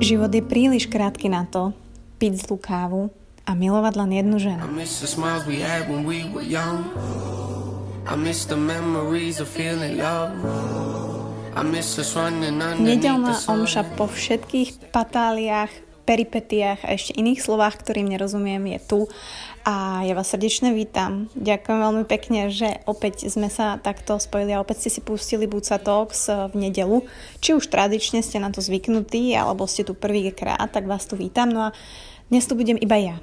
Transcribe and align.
Život 0.00 0.32
je 0.32 0.40
príliš 0.40 0.88
krátky 0.88 1.28
na 1.28 1.44
to 1.44 1.76
piť 2.16 2.48
zlú 2.48 2.56
kávu 2.56 3.12
a 3.44 3.52
milovať 3.52 3.94
len 4.00 4.10
jednu 4.16 4.36
ženu. 4.40 4.64
Nedelná 12.80 13.34
omša 13.44 13.82
po 13.92 14.08
všetkých 14.08 14.88
patáliách, 14.88 15.72
peripetiách 16.08 16.80
a 16.80 16.96
ešte 16.96 17.12
iných 17.20 17.44
slovách, 17.44 17.84
ktorým 17.84 18.08
nerozumiem, 18.08 18.72
je 18.72 18.80
tu 18.80 18.98
a 19.64 20.00
ja 20.06 20.16
vás 20.16 20.32
srdečne 20.32 20.72
vítam. 20.72 21.28
Ďakujem 21.36 21.78
veľmi 21.82 22.04
pekne, 22.08 22.48
že 22.48 22.80
opäť 22.88 23.28
sme 23.28 23.52
sa 23.52 23.76
takto 23.76 24.16
spojili 24.16 24.56
a 24.56 24.62
opäť 24.62 24.86
ste 24.86 24.90
si 24.96 25.00
pustili 25.04 25.44
Buca 25.44 25.76
Talks 25.76 26.30
v 26.30 26.54
nedelu. 26.54 27.04
Či 27.42 27.58
už 27.58 27.68
tradične 27.68 28.24
ste 28.24 28.40
na 28.40 28.48
to 28.48 28.62
zvyknutí, 28.64 29.34
alebo 29.34 29.68
ste 29.68 29.84
tu 29.84 29.92
prvýkrát, 29.92 30.62
tak 30.70 30.86
vás 30.88 31.04
tu 31.04 31.18
vítam. 31.18 31.50
No 31.50 31.68
a 31.68 31.74
dnes 32.30 32.46
tu 32.46 32.54
budem 32.54 32.78
iba 32.78 32.96
ja, 32.96 33.16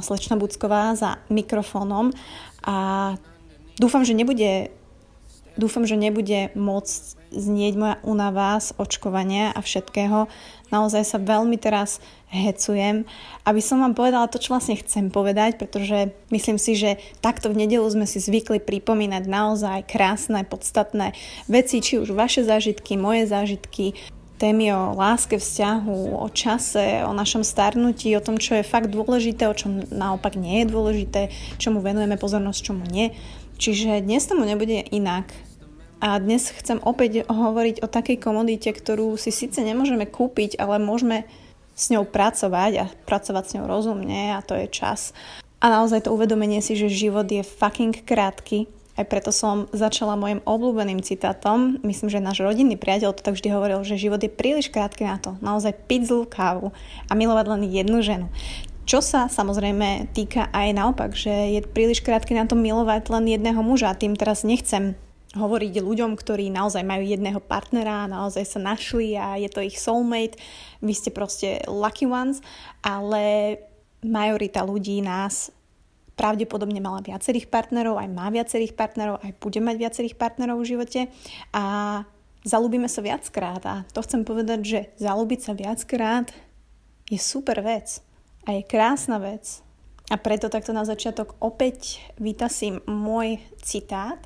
slečna 0.00 0.40
Bucková 0.40 0.96
za 0.96 1.20
mikrofónom 1.28 2.16
a 2.64 3.14
dúfam, 3.76 4.02
že 4.02 4.16
nebude 4.16 4.72
dúfam, 5.60 5.84
že 5.84 6.00
nebude 6.00 6.48
môcť 6.56 7.19
znieť 7.30 7.74
moja 7.78 7.96
únava 8.02 8.58
z 8.58 8.74
očkovania 8.76 9.54
a 9.54 9.62
všetkého. 9.62 10.26
Naozaj 10.70 11.02
sa 11.02 11.18
veľmi 11.18 11.58
teraz 11.58 11.98
hecujem, 12.30 13.02
aby 13.42 13.58
som 13.58 13.82
vám 13.82 13.98
povedala 13.98 14.30
to, 14.30 14.38
čo 14.38 14.54
vlastne 14.54 14.78
chcem 14.78 15.10
povedať, 15.10 15.58
pretože 15.58 16.14
myslím 16.30 16.62
si, 16.62 16.78
že 16.78 17.02
takto 17.18 17.50
v 17.50 17.66
nedelu 17.66 17.82
sme 17.90 18.06
si 18.06 18.22
zvykli 18.22 18.62
pripomínať 18.62 19.26
naozaj 19.26 19.90
krásne, 19.90 20.46
podstatné 20.46 21.18
veci, 21.50 21.82
či 21.82 21.98
už 21.98 22.14
vaše 22.14 22.46
zážitky, 22.46 22.94
moje 22.94 23.26
zážitky, 23.26 23.98
témy 24.40 24.72
o 24.72 24.96
láske, 24.96 25.36
vzťahu, 25.36 26.16
o 26.16 26.28
čase, 26.32 27.04
o 27.04 27.12
našom 27.12 27.44
starnutí, 27.44 28.14
o 28.16 28.24
tom, 28.24 28.40
čo 28.40 28.56
je 28.56 28.64
fakt 28.64 28.88
dôležité, 28.88 29.44
o 29.50 29.58
čom 29.58 29.84
naopak 29.92 30.38
nie 30.38 30.64
je 30.64 30.70
dôležité, 30.72 31.20
čomu 31.60 31.84
venujeme 31.84 32.16
pozornosť, 32.16 32.60
čomu 32.64 32.88
nie. 32.88 33.12
Čiže 33.60 34.00
dnes 34.00 34.24
tomu 34.24 34.48
nebude 34.48 34.80
inak. 34.88 35.28
A 36.00 36.16
dnes 36.16 36.48
chcem 36.48 36.80
opäť 36.80 37.28
hovoriť 37.28 37.84
o 37.84 37.86
takej 37.92 38.24
komodite, 38.24 38.72
ktorú 38.72 39.20
si 39.20 39.28
síce 39.28 39.60
nemôžeme 39.60 40.08
kúpiť, 40.08 40.56
ale 40.56 40.80
môžeme 40.80 41.28
s 41.76 41.92
ňou 41.92 42.08
pracovať 42.08 42.72
a 42.80 42.84
pracovať 43.04 43.44
s 43.44 43.54
ňou 43.60 43.68
rozumne 43.68 44.32
a 44.32 44.40
to 44.40 44.56
je 44.56 44.72
čas. 44.72 45.12
A 45.60 45.68
naozaj 45.68 46.08
to 46.08 46.16
uvedomenie 46.16 46.64
si, 46.64 46.72
že 46.72 46.88
život 46.88 47.28
je 47.28 47.44
fucking 47.44 47.92
krátky. 48.08 48.64
Aj 48.96 49.04
preto 49.04 49.28
som 49.28 49.68
začala 49.76 50.16
môjim 50.16 50.40
obľúbeným 50.48 51.04
citátom. 51.04 51.76
Myslím, 51.84 52.08
že 52.08 52.24
náš 52.24 52.40
rodinný 52.40 52.80
priateľ 52.80 53.12
to 53.12 53.20
tak 53.20 53.36
vždy 53.36 53.52
hovoril, 53.52 53.84
že 53.84 54.00
život 54.00 54.24
je 54.24 54.32
príliš 54.32 54.72
krátky 54.72 55.04
na 55.04 55.20
to. 55.20 55.36
Naozaj 55.44 55.84
piť 55.84 56.08
zlú 56.08 56.24
kávu 56.24 56.72
a 57.08 57.12
milovať 57.12 57.44
len 57.44 57.62
jednu 57.68 58.00
ženu. 58.00 58.32
Čo 58.88 59.04
sa 59.04 59.28
samozrejme 59.28 60.16
týka 60.16 60.48
aj 60.48 60.68
naopak, 60.72 61.12
že 61.12 61.30
je 61.30 61.60
príliš 61.60 62.00
krátky 62.00 62.32
na 62.32 62.48
to 62.48 62.56
milovať 62.56 63.12
len 63.12 63.28
jedného 63.28 63.60
muža. 63.60 63.92
Tým 63.92 64.16
teraz 64.16 64.48
nechcem 64.48 64.96
hovoriť 65.30 65.78
ľuďom, 65.78 66.18
ktorí 66.18 66.50
naozaj 66.50 66.82
majú 66.82 67.06
jedného 67.06 67.38
partnera, 67.38 68.10
naozaj 68.10 68.44
sa 68.44 68.58
našli 68.58 69.14
a 69.14 69.38
je 69.38 69.46
to 69.46 69.62
ich 69.62 69.78
soulmate, 69.78 70.34
vy 70.82 70.90
ste 70.90 71.14
proste 71.14 71.62
lucky 71.70 72.02
ones, 72.02 72.42
ale 72.82 73.56
majorita 74.02 74.66
ľudí 74.66 74.98
nás 75.06 75.54
pravdepodobne 76.18 76.82
mala 76.82 77.00
viacerých 77.00 77.48
partnerov, 77.48 77.96
aj 77.96 78.08
má 78.10 78.28
viacerých 78.28 78.76
partnerov, 78.76 79.22
aj 79.22 79.32
bude 79.40 79.60
mať 79.62 79.76
viacerých 79.80 80.18
partnerov 80.20 80.60
v 80.60 80.68
živote. 80.76 81.00
A 81.56 81.64
zalúbime 82.44 82.92
sa 82.92 83.00
viackrát 83.00 83.62
a 83.64 83.74
to 83.88 84.04
chcem 84.04 84.28
povedať, 84.28 84.60
že 84.60 84.80
zalúbiť 85.00 85.40
sa 85.40 85.52
viackrát 85.56 86.28
je 87.08 87.16
super 87.16 87.64
vec 87.64 88.04
a 88.44 88.52
je 88.52 88.62
krásna 88.68 89.16
vec. 89.16 89.64
A 90.10 90.18
preto 90.18 90.50
takto 90.50 90.74
na 90.74 90.82
začiatok 90.82 91.38
opäť 91.38 92.02
vytasím 92.18 92.82
môj 92.84 93.38
citát, 93.62 94.18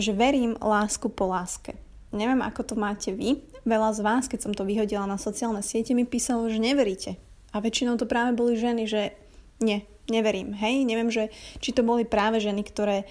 že 0.00 0.16
verím 0.16 0.56
lásku 0.58 1.06
po 1.12 1.30
láske. 1.30 1.76
Neviem, 2.10 2.42
ako 2.42 2.60
to 2.66 2.74
máte 2.74 3.14
vy. 3.14 3.44
Veľa 3.62 3.94
z 3.94 4.00
vás, 4.02 4.24
keď 4.26 4.40
som 4.42 4.52
to 4.56 4.66
vyhodila 4.66 5.06
na 5.06 5.20
sociálne 5.20 5.62
siete, 5.62 5.94
mi 5.94 6.02
písalo, 6.02 6.50
že 6.50 6.58
neveríte. 6.58 7.20
A 7.54 7.62
väčšinou 7.62 7.94
to 8.00 8.08
práve 8.08 8.34
boli 8.34 8.58
ženy, 8.58 8.88
že 8.90 9.14
nie, 9.62 9.86
neverím. 10.10 10.56
Hej, 10.56 10.82
neviem, 10.88 11.12
že, 11.12 11.30
či 11.62 11.70
to 11.70 11.86
boli 11.86 12.02
práve 12.02 12.42
ženy, 12.42 12.66
ktoré 12.66 13.06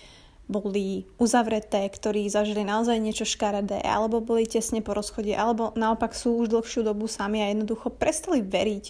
boli 0.49 1.05
uzavreté, 1.21 1.85
ktorí 1.85 2.25
zažili 2.25 2.65
naozaj 2.65 2.97
niečo 2.97 3.23
škaredé, 3.23 3.85
alebo 3.85 4.17
boli 4.17 4.49
tesne 4.49 4.81
po 4.81 4.97
rozchode, 4.97 5.29
alebo 5.37 5.71
naopak 5.77 6.17
sú 6.17 6.41
už 6.41 6.49
dlhšiu 6.49 6.81
dobu 6.81 7.05
sami 7.05 7.45
a 7.45 7.53
jednoducho 7.53 7.93
prestali 7.93 8.41
veriť, 8.41 8.85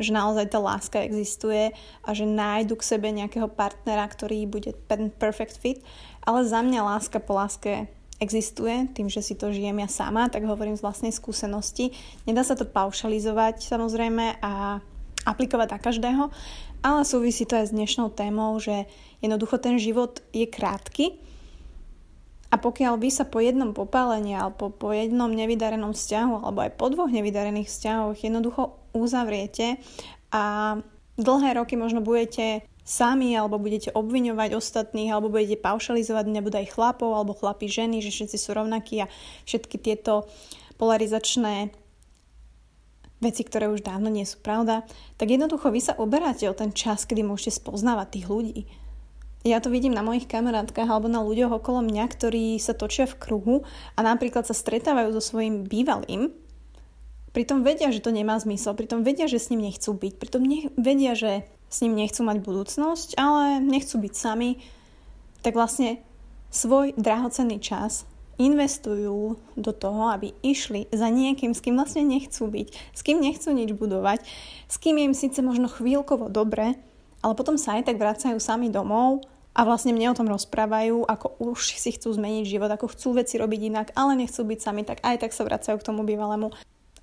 že 0.00 0.16
naozaj 0.16 0.48
tá 0.48 0.58
láska 0.58 1.04
existuje 1.04 1.76
a 2.02 2.08
že 2.16 2.24
nájdu 2.24 2.74
k 2.80 2.88
sebe 2.96 3.12
nejakého 3.12 3.46
partnera, 3.52 4.08
ktorý 4.08 4.48
bude 4.48 4.72
perfect 5.20 5.60
fit 5.60 5.84
ale 6.24 6.44
za 6.44 6.60
mňa 6.60 6.80
láska 6.84 7.18
po 7.20 7.36
láske 7.36 7.88
existuje, 8.20 8.92
tým, 8.92 9.08
že 9.08 9.24
si 9.24 9.32
to 9.32 9.48
žijem 9.48 9.80
ja 9.80 9.88
sama, 9.88 10.28
tak 10.28 10.44
hovorím 10.44 10.76
z 10.76 10.84
vlastnej 10.84 11.12
skúsenosti. 11.12 11.96
Nedá 12.28 12.44
sa 12.44 12.52
to 12.52 12.68
paušalizovať 12.68 13.64
samozrejme 13.64 14.44
a 14.44 14.84
aplikovať 15.24 15.68
na 15.72 15.78
každého, 15.80 16.24
ale 16.84 17.00
súvisí 17.08 17.48
to 17.48 17.56
aj 17.56 17.72
s 17.72 17.76
dnešnou 17.76 18.12
témou, 18.12 18.56
že 18.60 18.84
jednoducho 19.24 19.56
ten 19.56 19.80
život 19.80 20.20
je 20.36 20.44
krátky 20.44 21.16
a 22.50 22.54
pokiaľ 22.58 22.98
vy 22.98 23.10
sa 23.14 23.24
po 23.24 23.38
jednom 23.38 23.70
popálení 23.70 24.34
alebo 24.34 24.74
po 24.74 24.90
jednom 24.90 25.30
nevydarenom 25.30 25.94
vzťahu 25.94 26.42
alebo 26.42 26.66
aj 26.66 26.70
po 26.74 26.90
dvoch 26.90 27.10
nevydarených 27.10 27.70
vzťahoch 27.70 28.18
jednoducho 28.18 28.74
uzavriete 28.90 29.78
a 30.34 30.76
dlhé 31.14 31.50
roky 31.54 31.78
možno 31.78 32.02
budete 32.02 32.66
sami, 32.90 33.38
alebo 33.38 33.62
budete 33.62 33.94
obviňovať 33.94 34.50
ostatných, 34.58 35.14
alebo 35.14 35.30
budete 35.30 35.62
paušalizovať 35.62 36.26
nebude 36.26 36.58
aj 36.58 36.74
chlapov, 36.74 37.14
alebo 37.14 37.38
chlapi 37.38 37.70
ženy, 37.70 38.02
že 38.02 38.10
všetci 38.10 38.36
sú 38.40 38.50
rovnakí 38.50 39.06
a 39.06 39.10
všetky 39.46 39.78
tieto 39.78 40.26
polarizačné 40.74 41.70
veci, 43.20 43.42
ktoré 43.44 43.68
už 43.68 43.84
dávno 43.84 44.08
nie 44.08 44.24
sú 44.24 44.40
pravda, 44.40 44.82
tak 45.20 45.28
jednoducho 45.28 45.68
vy 45.68 45.80
sa 45.84 45.94
oberáte 46.00 46.48
o 46.48 46.56
ten 46.56 46.72
čas, 46.72 47.04
kedy 47.04 47.20
môžete 47.20 47.60
spoznávať 47.60 48.18
tých 48.18 48.26
ľudí. 48.26 48.60
Ja 49.40 49.56
to 49.64 49.72
vidím 49.72 49.96
na 49.96 50.04
mojich 50.04 50.28
kamarátkach 50.28 50.84
alebo 50.84 51.08
na 51.08 51.24
ľuďoch 51.24 51.64
okolo 51.64 51.80
mňa, 51.80 52.04
ktorí 52.12 52.60
sa 52.60 52.76
točia 52.76 53.08
v 53.08 53.16
kruhu 53.16 53.56
a 53.96 54.00
napríklad 54.04 54.44
sa 54.44 54.52
stretávajú 54.52 55.16
so 55.16 55.22
svojím 55.24 55.64
bývalým, 55.64 56.28
pritom 57.32 57.64
vedia, 57.64 57.88
že 57.88 58.04
to 58.04 58.12
nemá 58.12 58.36
zmysel, 58.36 58.76
pritom 58.76 59.00
vedia, 59.00 59.30
že 59.30 59.40
s 59.40 59.48
ním 59.48 59.64
nechcú 59.64 59.96
byť, 59.96 60.12
pritom 60.20 60.42
nech, 60.44 60.68
vedia, 60.76 61.16
že 61.16 61.48
s 61.70 61.80
ním 61.80 61.96
nechcú 61.96 62.20
mať 62.26 62.38
budúcnosť, 62.42 63.08
ale 63.16 63.62
nechcú 63.62 63.96
byť 64.02 64.12
sami, 64.12 64.60
tak 65.40 65.56
vlastne 65.56 66.02
svoj 66.52 66.92
drahocenný 66.98 67.62
čas 67.62 68.04
investujú 68.40 69.36
do 69.54 69.72
toho, 69.72 70.10
aby 70.10 70.32
išli 70.40 70.88
za 70.90 71.08
niekým, 71.12 71.52
s 71.52 71.60
kým 71.64 71.76
vlastne 71.80 72.02
nechcú 72.02 72.44
byť, 72.48 72.68
s 72.96 73.00
kým 73.04 73.20
nechcú 73.20 73.52
nič 73.52 73.72
budovať, 73.76 74.20
s 74.66 74.76
kým 74.80 75.00
je 75.00 75.04
im 75.08 75.14
síce 75.14 75.38
možno 75.44 75.68
chvíľkovo 75.68 76.32
dobre, 76.32 76.76
ale 77.20 77.32
potom 77.36 77.60
sa 77.60 77.76
aj 77.76 77.92
tak 77.92 78.00
vracajú 78.00 78.40
sami 78.40 78.72
domov 78.72 79.24
a 79.52 79.66
vlastne 79.66 79.92
mne 79.92 80.14
o 80.14 80.18
tom 80.18 80.30
rozprávajú, 80.30 81.04
ako 81.04 81.36
už 81.52 81.76
si 81.76 81.90
chcú 81.92 82.14
zmeniť 82.14 82.44
život, 82.46 82.70
ako 82.70 82.92
chcú 82.94 83.18
veci 83.18 83.36
robiť 83.36 83.60
inak, 83.68 83.88
ale 83.98 84.16
nechcú 84.16 84.46
byť 84.46 84.58
sami, 84.62 84.82
tak 84.86 85.02
aj 85.02 85.26
tak 85.26 85.34
sa 85.34 85.44
vracajú 85.44 85.76
k 85.78 85.86
tomu 85.86 86.06
bývalému. 86.06 86.54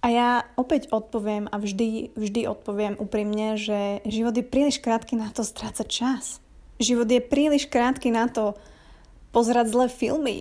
A 0.02 0.08
ja 0.14 0.30
opäť 0.56 0.88
odpoviem 0.94 1.50
a 1.50 1.58
vždy, 1.58 2.14
vždy 2.14 2.42
odpoviem 2.48 2.96
úprimne, 3.02 3.58
že 3.58 4.00
život 4.06 4.32
je 4.38 4.46
príliš 4.46 4.78
krátky 4.80 5.18
na 5.18 5.34
to 5.34 5.42
strácať 5.42 5.88
čas. 5.90 6.40
Život 6.78 7.10
je 7.10 7.20
príliš 7.20 7.66
krátky 7.66 8.14
na 8.14 8.30
to 8.30 8.54
pozerať 9.34 9.74
zlé 9.74 9.86
filmy. 9.90 10.40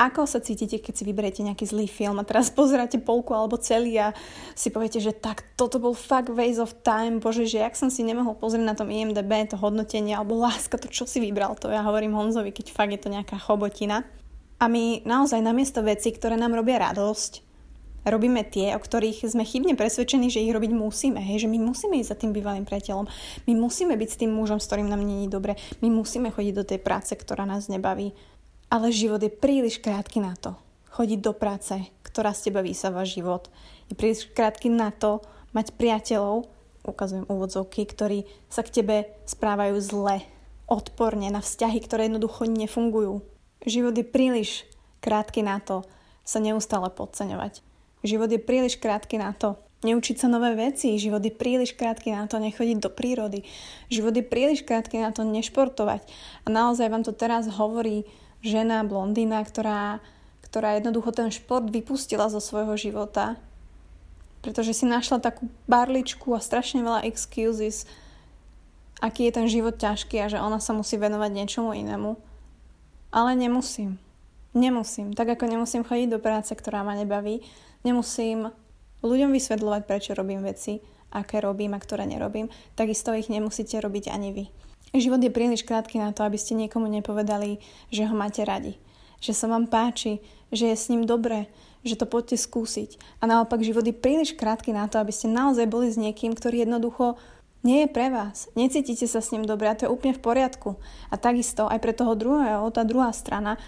Ako 0.00 0.24
sa 0.24 0.40
cítite, 0.40 0.80
keď 0.80 0.96
si 0.96 1.04
vyberiete 1.04 1.44
nejaký 1.44 1.68
zlý 1.68 1.84
film 1.84 2.16
a 2.16 2.24
teraz 2.24 2.48
pozeráte 2.56 2.96
polku 2.96 3.36
alebo 3.36 3.60
celý 3.60 4.00
a 4.00 4.16
si 4.56 4.72
poviete, 4.72 4.96
že 4.96 5.12
tak 5.12 5.44
toto 5.60 5.76
bol 5.76 5.92
fakt 5.92 6.32
waste 6.32 6.64
of 6.64 6.72
time, 6.80 7.20
bože, 7.20 7.44
že 7.44 7.60
jak 7.60 7.76
som 7.76 7.92
si 7.92 8.00
nemohol 8.00 8.32
pozrieť 8.40 8.64
na 8.64 8.72
tom 8.72 8.88
IMDB 8.88 9.52
to 9.52 9.60
hodnotenie 9.60 10.16
alebo 10.16 10.40
láska, 10.40 10.80
to 10.80 10.88
čo 10.88 11.04
si 11.04 11.20
vybral, 11.20 11.52
to 11.60 11.68
ja 11.68 11.84
hovorím 11.84 12.16
Honzovi, 12.16 12.48
keď 12.48 12.72
fakt 12.72 12.96
je 12.96 13.00
to 13.04 13.12
nejaká 13.12 13.36
chobotina. 13.36 14.08
A 14.60 14.68
my 14.68 15.04
naozaj 15.04 15.40
namiesto 15.40 15.84
veci, 15.84 16.12
ktoré 16.12 16.36
nám 16.36 16.52
robia 16.52 16.80
radosť, 16.80 17.48
robíme 18.04 18.44
tie, 18.48 18.72
o 18.76 18.80
ktorých 18.80 19.28
sme 19.28 19.44
chybne 19.44 19.76
presvedčení, 19.76 20.32
že 20.32 20.40
ich 20.40 20.52
robiť 20.52 20.72
musíme. 20.72 21.20
Hej, 21.20 21.44
že 21.44 21.48
my 21.52 21.60
musíme 21.60 22.00
ísť 22.00 22.10
za 22.12 22.20
tým 22.20 22.32
bývalým 22.32 22.64
priateľom. 22.64 23.08
My 23.48 23.52
musíme 23.56 23.96
byť 23.96 24.08
s 24.08 24.20
tým 24.20 24.32
mužom, 24.32 24.60
s 24.60 24.68
ktorým 24.68 24.88
nám 24.88 25.04
není 25.04 25.28
dobre. 25.28 25.56
My 25.84 25.92
musíme 25.92 26.32
chodiť 26.32 26.54
do 26.56 26.64
tej 26.64 26.80
práce, 26.80 27.12
ktorá 27.12 27.44
nás 27.44 27.68
nebaví. 27.68 28.16
Ale 28.70 28.94
život 28.94 29.18
je 29.18 29.34
príliš 29.34 29.82
krátky 29.82 30.22
na 30.22 30.38
to. 30.38 30.54
Chodiť 30.94 31.20
do 31.20 31.34
práce, 31.34 31.74
ktorá 32.06 32.30
z 32.30 32.50
teba 32.50 32.62
vysáva 32.62 33.02
život. 33.02 33.50
Je 33.90 33.98
príliš 33.98 34.30
krátky 34.30 34.70
na 34.70 34.94
to 34.94 35.22
mať 35.50 35.74
priateľov, 35.74 36.46
ukazujem 36.86 37.26
úvodzovky, 37.26 37.82
ktorí 37.84 38.30
sa 38.46 38.62
k 38.62 38.82
tebe 38.82 38.96
správajú 39.26 39.74
zle, 39.82 40.22
odporne 40.70 41.28
na 41.34 41.42
vzťahy, 41.42 41.82
ktoré 41.82 42.06
jednoducho 42.06 42.46
nefungujú. 42.46 43.26
Život 43.66 43.94
je 43.98 44.06
príliš 44.06 44.64
krátky 45.02 45.42
na 45.42 45.58
to 45.58 45.82
sa 46.22 46.38
neustále 46.38 46.86
podceňovať. 46.94 47.66
Život 48.06 48.30
je 48.30 48.40
príliš 48.40 48.78
krátky 48.78 49.18
na 49.18 49.34
to 49.34 49.58
neučiť 49.80 50.16
sa 50.20 50.28
nové 50.28 50.52
veci. 50.56 51.00
Život 51.00 51.24
je 51.24 51.32
príliš 51.32 51.72
krátky 51.76 52.12
na 52.12 52.28
to 52.28 52.36
nechodiť 52.36 52.78
do 52.80 52.90
prírody. 52.92 53.44
Život 53.88 54.12
je 54.16 54.24
príliš 54.24 54.60
krátky 54.64 55.00
na 55.00 55.10
to 55.12 55.24
nešportovať. 55.24 56.04
A 56.44 56.48
naozaj 56.52 56.92
vám 56.92 57.04
to 57.04 57.16
teraz 57.16 57.48
hovorí 57.48 58.04
žena, 58.40 58.84
blondína, 58.84 59.44
ktorá, 59.44 60.00
ktorá 60.44 60.76
jednoducho 60.76 61.12
ten 61.12 61.28
šport 61.28 61.68
vypustila 61.68 62.32
zo 62.32 62.40
svojho 62.40 62.76
života, 62.76 63.36
pretože 64.40 64.72
si 64.72 64.88
našla 64.88 65.20
takú 65.20 65.48
barličku 65.68 66.32
a 66.32 66.40
strašne 66.40 66.80
veľa 66.80 67.04
excuses, 67.04 67.84
aký 69.00 69.28
je 69.28 69.36
ten 69.36 69.46
život 69.48 69.76
ťažký 69.76 70.16
a 70.20 70.30
že 70.32 70.40
ona 70.40 70.60
sa 70.60 70.72
musí 70.72 70.96
venovať 70.96 71.30
niečomu 71.32 71.76
inému. 71.76 72.16
Ale 73.12 73.36
nemusím. 73.36 74.00
Nemusím. 74.56 75.12
Tak 75.14 75.36
ako 75.38 75.44
nemusím 75.46 75.82
chodiť 75.84 76.08
do 76.10 76.18
práce, 76.18 76.52
ktorá 76.52 76.82
ma 76.82 76.96
nebaví, 76.96 77.44
nemusím 77.84 78.50
ľuďom 79.00 79.32
vysvetľovať, 79.32 79.82
prečo 79.88 80.12
robím 80.12 80.44
veci, 80.44 80.80
aké 81.10 81.42
robím 81.42 81.74
a 81.74 81.82
ktoré 81.82 82.06
nerobím, 82.06 82.52
takisto 82.78 83.10
ich 83.16 83.32
nemusíte 83.32 83.78
robiť 83.80 84.12
ani 84.12 84.30
vy. 84.30 84.44
Život 84.90 85.22
je 85.22 85.30
príliš 85.30 85.62
krátky 85.62 86.02
na 86.02 86.10
to, 86.10 86.26
aby 86.26 86.34
ste 86.34 86.58
niekomu 86.58 86.90
nepovedali, 86.90 87.62
že 87.94 88.10
ho 88.10 88.14
máte 88.14 88.42
radi, 88.42 88.74
že 89.22 89.30
sa 89.30 89.46
vám 89.46 89.70
páči, 89.70 90.18
že 90.50 90.66
je 90.66 90.76
s 90.76 90.90
ním 90.90 91.06
dobré, 91.06 91.46
že 91.86 91.94
to 91.94 92.10
poďte 92.10 92.42
skúsiť. 92.42 93.22
A 93.22 93.30
naopak 93.30 93.62
život 93.62 93.86
je 93.86 93.94
príliš 93.94 94.34
krátky 94.34 94.74
na 94.74 94.90
to, 94.90 94.98
aby 94.98 95.14
ste 95.14 95.30
naozaj 95.30 95.70
boli 95.70 95.94
s 95.94 95.96
niekým, 95.96 96.34
ktorý 96.34 96.66
jednoducho 96.66 97.14
nie 97.62 97.84
je 97.84 97.88
pre 97.92 98.10
vás. 98.10 98.48
Necítite 98.56 99.06
sa 99.06 99.22
s 99.22 99.30
ním 99.30 99.44
dobre 99.44 99.68
a 99.68 99.76
to 99.76 99.86
je 99.86 99.92
úplne 99.92 100.16
v 100.16 100.24
poriadku. 100.24 100.80
A 101.12 101.14
takisto 101.20 101.68
aj 101.68 101.78
pre 101.78 101.92
toho 101.94 102.18
druhého, 102.18 102.66
tá 102.72 102.82
druhá 102.82 103.12
strana, 103.12 103.60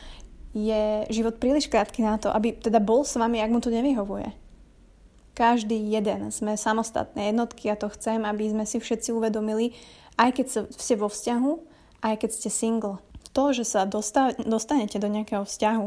je 0.53 1.09
život 1.09 1.41
príliš 1.41 1.69
krátky 1.69 2.05
na 2.05 2.21
to, 2.21 2.29
aby 2.29 2.53
teda 2.53 2.81
bol 2.81 3.09
s 3.09 3.17
vami, 3.17 3.41
ak 3.41 3.53
mu 3.53 3.61
to 3.61 3.73
nevyhovuje. 3.73 4.33
Každý 5.33 5.89
jeden 5.89 6.29
sme 6.29 6.61
samostatné 6.61 7.33
jednotky 7.33 7.73
a 7.73 7.77
to 7.81 7.89
chcem, 7.89 8.21
aby 8.29 8.53
sme 8.53 8.65
si 8.69 8.77
všetci 8.77 9.17
uvedomili, 9.17 9.73
aj 10.17 10.31
keď 10.37 10.47
ste 10.71 10.95
vo 10.97 11.09
vzťahu, 11.09 11.53
aj 12.03 12.15
keď 12.19 12.31
ste 12.31 12.51
single. 12.51 12.99
To, 13.33 13.55
že 13.57 13.65
sa 13.65 13.89
dostanete 13.89 15.01
do 15.01 15.09
nejakého 15.09 15.49
vzťahu, 15.49 15.87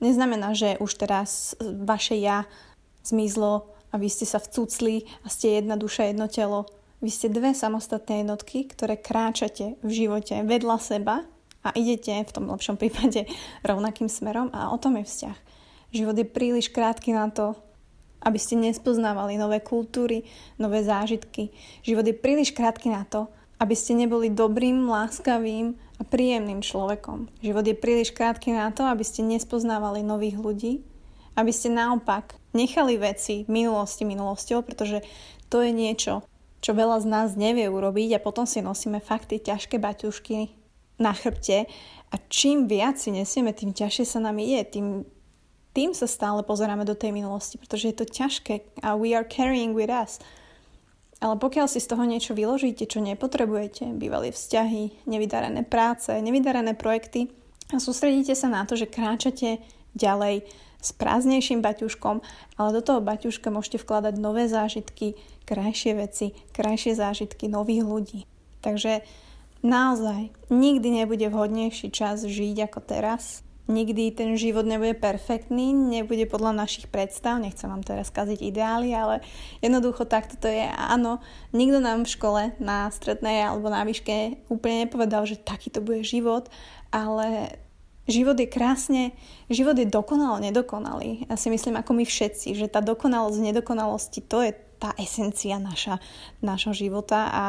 neznamená, 0.00 0.56
že 0.56 0.80
už 0.80 0.96
teraz 0.96 1.54
vaše 1.60 2.16
ja 2.16 2.48
zmizlo 3.04 3.68
a 3.92 4.00
vy 4.00 4.08
ste 4.08 4.24
sa 4.24 4.40
vcucli 4.40 5.04
a 5.22 5.28
ste 5.28 5.60
jedna 5.60 5.76
duša, 5.76 6.08
jedno 6.08 6.26
telo. 6.32 6.64
Vy 7.04 7.10
ste 7.12 7.28
dve 7.28 7.52
samostatné 7.52 8.24
jednotky, 8.24 8.64
ktoré 8.70 8.96
kráčate 8.96 9.76
v 9.84 9.90
živote 9.90 10.40
vedľa 10.46 10.76
seba 10.80 11.26
a 11.62 11.70
idete 11.76 12.14
v 12.24 12.34
tom 12.34 12.48
lepšom 12.48 12.80
prípade 12.80 13.28
rovnakým 13.68 14.08
smerom 14.08 14.48
a 14.54 14.72
o 14.72 14.78
tom 14.80 14.96
je 14.98 15.04
vzťah. 15.04 15.38
Život 15.92 16.16
je 16.16 16.26
príliš 16.26 16.72
krátky 16.72 17.12
na 17.12 17.28
to, 17.28 17.52
aby 18.22 18.38
ste 18.38 18.56
nespoznávali 18.56 19.34
nové 19.36 19.60
kultúry, 19.60 20.24
nové 20.56 20.86
zážitky. 20.86 21.50
Život 21.82 22.06
je 22.06 22.14
príliš 22.16 22.54
krátky 22.54 22.88
na 22.88 23.02
to, 23.04 23.28
aby 23.62 23.78
ste 23.78 23.94
neboli 23.94 24.26
dobrým, 24.26 24.90
láskavým 24.90 25.78
a 25.78 26.02
príjemným 26.02 26.66
človekom. 26.66 27.30
Život 27.46 27.62
je 27.62 27.78
príliš 27.78 28.10
krátky 28.10 28.50
na 28.50 28.74
to, 28.74 28.82
aby 28.82 29.06
ste 29.06 29.22
nespoznávali 29.22 30.02
nových 30.02 30.34
ľudí, 30.34 30.82
aby 31.38 31.54
ste 31.54 31.70
naopak 31.70 32.34
nechali 32.50 32.98
veci 32.98 33.46
minulosti 33.46 34.02
minulosťou, 34.02 34.66
pretože 34.66 35.06
to 35.46 35.62
je 35.62 35.70
niečo, 35.70 36.26
čo 36.58 36.74
veľa 36.74 37.02
z 37.02 37.06
nás 37.06 37.28
nevie 37.38 37.70
urobiť 37.70 38.18
a 38.18 38.24
potom 38.24 38.50
si 38.50 38.58
nosíme 38.58 38.98
fakt 38.98 39.30
tie 39.30 39.38
ťažké 39.38 39.78
baťušky 39.78 40.50
na 40.98 41.14
chrbte 41.14 41.70
a 42.10 42.14
čím 42.26 42.66
viac 42.66 42.98
si 42.98 43.14
nesieme, 43.14 43.54
tým 43.54 43.70
ťažšie 43.70 44.04
sa 44.04 44.18
nám 44.18 44.42
ide, 44.42 44.66
tým, 44.66 45.06
tým 45.70 45.94
sa 45.94 46.10
stále 46.10 46.42
pozeráme 46.42 46.82
do 46.82 46.98
tej 46.98 47.14
minulosti, 47.14 47.62
pretože 47.62 47.94
je 47.94 47.96
to 47.96 48.06
ťažké 48.10 48.82
a 48.82 48.98
we 48.98 49.14
are 49.14 49.24
carrying 49.24 49.70
with 49.70 49.88
us. 49.88 50.18
Ale 51.22 51.38
pokiaľ 51.38 51.70
si 51.70 51.78
z 51.78 51.86
toho 51.86 52.02
niečo 52.02 52.34
vyložíte, 52.34 52.82
čo 52.90 52.98
nepotrebujete, 52.98 53.94
bývalé 53.94 54.34
vzťahy, 54.34 55.06
nevydarené 55.06 55.62
práce, 55.62 56.10
nevydarené 56.10 56.74
projekty 56.74 57.30
a 57.70 57.78
sústredíte 57.78 58.34
sa 58.34 58.50
na 58.50 58.66
to, 58.66 58.74
že 58.74 58.90
kráčate 58.90 59.62
ďalej 59.94 60.42
s 60.82 60.90
prázdnejším 60.98 61.62
baťuškom, 61.62 62.16
ale 62.58 62.70
do 62.74 62.82
toho 62.82 62.98
baťuška 62.98 63.54
môžete 63.54 63.78
vkladať 63.78 64.18
nové 64.18 64.50
zážitky, 64.50 65.14
krajšie 65.46 65.94
veci, 65.94 66.34
krajšie 66.50 66.98
zážitky 66.98 67.46
nových 67.46 67.86
ľudí. 67.86 68.20
Takže 68.66 69.06
naozaj 69.62 70.34
nikdy 70.50 71.06
nebude 71.06 71.30
vhodnejší 71.30 71.94
čas 71.94 72.26
žiť 72.26 72.66
ako 72.66 72.82
teraz, 72.82 73.46
nikdy 73.70 74.10
ten 74.10 74.34
život 74.34 74.66
nebude 74.66 74.98
perfektný, 74.98 75.70
nebude 75.70 76.26
podľa 76.26 76.66
našich 76.66 76.90
predstav, 76.90 77.38
nechcem 77.38 77.70
vám 77.70 77.86
teraz 77.86 78.10
kaziť 78.10 78.42
ideály, 78.42 78.90
ale 78.90 79.22
jednoducho 79.62 80.06
takto 80.06 80.34
to 80.38 80.48
je. 80.50 80.66
Áno, 80.66 81.22
nikto 81.54 81.78
nám 81.78 82.02
v 82.02 82.12
škole 82.12 82.42
na 82.58 82.90
strednej 82.90 83.46
alebo 83.46 83.70
na 83.70 83.86
výške 83.86 84.46
úplne 84.50 84.86
nepovedal, 84.86 85.22
že 85.26 85.38
taký 85.38 85.70
to 85.70 85.78
bude 85.78 86.02
život, 86.02 86.50
ale 86.90 87.54
život 88.10 88.34
je 88.34 88.50
krásne, 88.50 89.02
život 89.46 89.78
je 89.78 89.86
dokonalo 89.86 90.42
nedokonalý. 90.42 91.30
Ja 91.30 91.38
si 91.38 91.46
myslím, 91.48 91.78
ako 91.78 91.94
my 91.94 92.04
všetci, 92.04 92.58
že 92.58 92.66
tá 92.66 92.82
dokonalosť 92.82 93.38
nedokonalosti, 93.38 94.26
to 94.26 94.42
je 94.42 94.52
tá 94.82 94.90
esencia 94.98 95.62
naša, 95.62 96.02
našho 96.42 96.74
života 96.74 97.30
a 97.30 97.44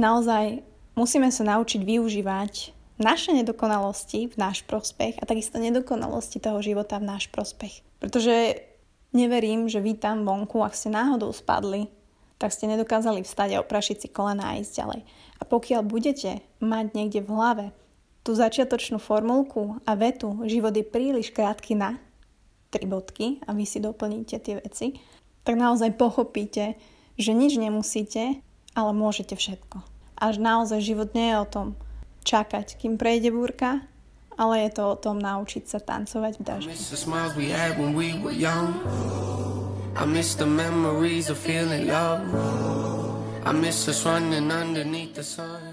naozaj 0.00 0.64
musíme 0.96 1.28
sa 1.28 1.44
naučiť 1.44 1.84
využívať 1.84 2.79
naše 3.00 3.30
nedokonalosti 3.32 4.28
v 4.28 4.36
náš 4.36 4.64
prospech 4.68 5.18
a 5.20 5.24
takisto 5.24 5.56
nedokonalosti 5.56 6.38
toho 6.38 6.60
života 6.60 7.00
v 7.00 7.08
náš 7.16 7.32
prospech. 7.32 7.80
Pretože 8.00 8.60
neverím, 9.16 9.66
že 9.66 9.80
vy 9.80 9.96
tam 9.96 10.28
vonku, 10.28 10.60
ak 10.60 10.76
ste 10.76 10.92
náhodou 10.92 11.32
spadli, 11.32 11.88
tak 12.40 12.56
ste 12.56 12.72
nedokázali 12.72 13.20
vstať 13.20 13.56
a 13.56 13.62
oprašiť 13.64 13.96
si 14.00 14.08
kolena 14.08 14.52
a 14.52 14.58
ísť 14.60 14.72
ďalej. 14.72 15.00
A 15.40 15.42
pokiaľ 15.44 15.80
budete 15.84 16.40
mať 16.64 16.86
niekde 16.96 17.20
v 17.20 17.32
hlave 17.36 17.66
tú 18.24 18.32
začiatočnú 18.32 18.96
formulku 18.96 19.80
a 19.84 19.92
vetu, 19.96 20.40
život 20.48 20.72
je 20.72 20.84
príliš 20.84 21.32
krátky 21.32 21.76
na 21.76 22.00
tri 22.72 22.88
bodky 22.88 23.44
a 23.44 23.52
vy 23.52 23.64
si 23.68 23.82
doplníte 23.82 24.40
tie 24.40 24.56
veci, 24.56 24.96
tak 25.44 25.56
naozaj 25.56 25.96
pochopíte, 25.96 26.80
že 27.20 27.32
nič 27.36 27.60
nemusíte, 27.60 28.40
ale 28.72 28.90
môžete 28.96 29.36
všetko. 29.36 29.84
Až 30.20 30.40
naozaj 30.40 30.84
život 30.84 31.12
nie 31.16 31.32
je 31.32 31.36
o 31.40 31.46
tom, 31.48 31.66
čakať, 32.24 32.76
kým 32.80 32.96
prejde 33.00 33.32
búrka, 33.32 33.84
ale 34.36 34.68
je 34.68 34.70
to 34.76 34.82
o 34.92 34.96
tom 34.96 35.20
naučiť 35.20 35.64
sa 35.68 35.78
tancovať 35.80 36.32
v 36.38 36.42
daždi. 36.44 36.72
I 39.90 40.06
miss 40.06 40.38
the 40.38 40.46
memories 40.46 41.28
of 41.30 41.36
feeling 41.36 41.90
love. 41.90 42.22
I 43.44 43.50
miss 43.50 43.88
us 43.88 44.06
running 44.06 44.52
underneath 44.52 45.18
the 45.18 45.24
sun. 45.24 45.69